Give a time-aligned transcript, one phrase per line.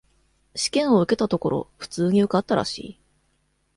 [0.55, 2.99] 試験を受けたところ、普通に受かったらしい。